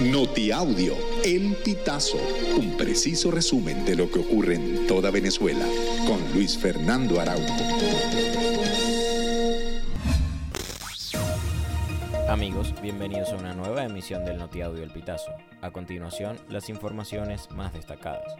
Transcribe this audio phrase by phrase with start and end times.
[0.00, 2.18] Notiaudio, El Pitazo,
[2.58, 5.64] un preciso resumen de lo que ocurre en toda Venezuela,
[6.04, 7.54] con Luis Fernando Araújo.
[12.28, 15.30] Amigos, bienvenidos a una nueva emisión del Notiaudio El Pitazo.
[15.60, 18.34] A continuación, las informaciones más destacadas.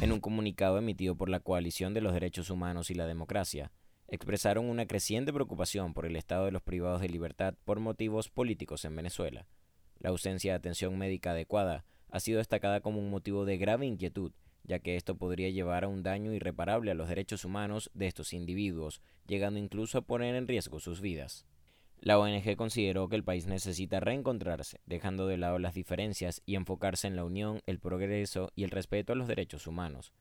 [0.00, 3.70] En un comunicado emitido por la Coalición de los Derechos Humanos y la Democracia,
[4.08, 8.86] expresaron una creciente preocupación por el estado de los privados de libertad por motivos políticos
[8.86, 9.46] en Venezuela
[10.00, 14.32] la ausencia de atención médica adecuada ha sido destacada como un motivo de grave inquietud,
[14.64, 18.32] ya que esto podría llevar a un daño irreparable a los derechos humanos de estos
[18.32, 21.46] individuos, llegando incluso a poner en riesgo sus vidas.
[22.00, 27.08] La ONG consideró que el país necesita reencontrarse, dejando de lado las diferencias y enfocarse
[27.08, 30.12] en la unión, el progreso y el respeto a los derechos humanos.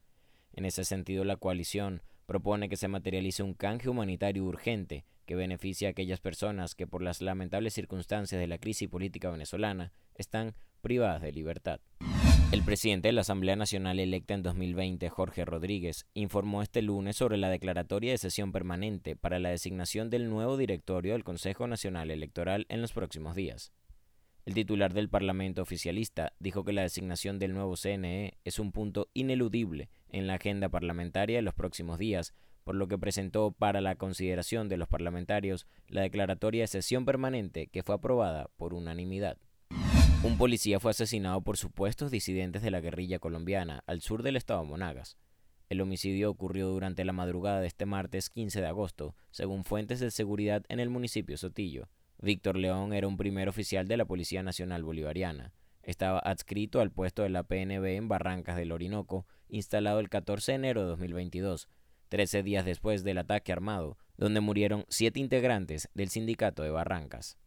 [0.54, 5.88] En ese sentido, la coalición propone que se materialice un canje humanitario urgente que beneficie
[5.88, 11.22] a aquellas personas que por las lamentables circunstancias de la crisis política venezolana están privadas
[11.22, 11.80] de libertad.
[12.52, 17.38] El presidente de la Asamblea Nacional electa en 2020, Jorge Rodríguez, informó este lunes sobre
[17.38, 22.66] la declaratoria de sesión permanente para la designación del nuevo directorio del Consejo Nacional Electoral
[22.69, 23.72] en los próximos días.
[24.45, 29.09] El titular del Parlamento oficialista dijo que la designación del nuevo CNE es un punto
[29.14, 32.33] ineludible en la agenda parlamentaria de los próximos días
[32.67, 37.67] por lo que presentó para la consideración de los parlamentarios la declaratoria de sesión permanente
[37.67, 39.38] que fue aprobada por unanimidad.
[40.22, 44.66] Un policía fue asesinado por supuestos disidentes de la guerrilla colombiana al sur del estado
[44.66, 45.16] Monagas.
[45.69, 50.11] El homicidio ocurrió durante la madrugada de este martes 15 de agosto, según fuentes de
[50.11, 51.88] seguridad en el municipio Sotillo.
[52.19, 55.53] Víctor León era un primer oficial de la Policía Nacional Bolivariana.
[55.83, 60.56] Estaba adscrito al puesto de la PNB en Barrancas del Orinoco, instalado el 14 de
[60.56, 61.67] enero de 2022,
[62.09, 67.38] 13 días después del ataque armado, donde murieron siete integrantes del sindicato de Barrancas.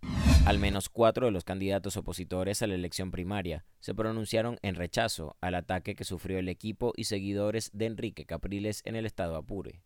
[0.47, 5.37] Al menos cuatro de los candidatos opositores a la elección primaria se pronunciaron en rechazo
[5.41, 9.83] al ataque que sufrió el equipo y seguidores de Enrique Capriles en el estado Apure.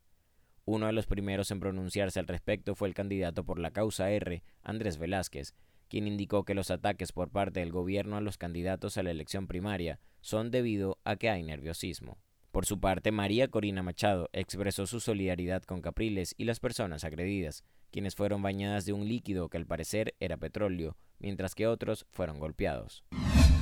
[0.65, 4.43] Uno de los primeros en pronunciarse al respecto fue el candidato por la causa R,
[4.63, 5.55] Andrés Velázquez,
[5.89, 9.47] quien indicó que los ataques por parte del gobierno a los candidatos a la elección
[9.47, 12.17] primaria son debido a que hay nerviosismo.
[12.51, 17.63] Por su parte, María Corina Machado expresó su solidaridad con Capriles y las personas agredidas,
[17.91, 22.39] quienes fueron bañadas de un líquido que al parecer era petróleo, mientras que otros fueron
[22.39, 23.05] golpeados.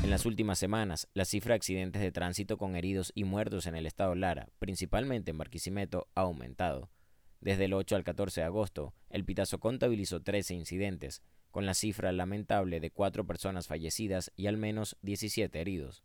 [0.05, 3.75] En las últimas semanas, la cifra de accidentes de tránsito con heridos y muertos en
[3.75, 6.91] el estado Lara, principalmente en Barquisimeto, ha aumentado.
[7.41, 12.13] Desde el 8 al 14 de agosto, el Pitazo contabilizó 13 incidentes, con la cifra
[12.13, 16.05] lamentable de cuatro personas fallecidas y al menos 17 heridos.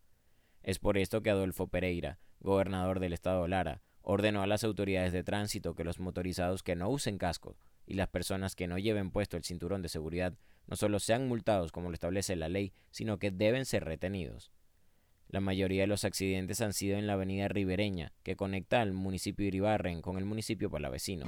[0.67, 5.23] Es por esto que Adolfo Pereira, gobernador del estado Lara, ordenó a las autoridades de
[5.23, 7.55] tránsito que los motorizados que no usen casco
[7.85, 10.33] y las personas que no lleven puesto el cinturón de seguridad
[10.65, 14.51] no solo sean multados como lo establece la ley, sino que deben ser retenidos.
[15.29, 19.47] La mayoría de los accidentes han sido en la avenida ribereña, que conecta al municipio
[19.47, 21.27] Iribarren con el municipio palavecino.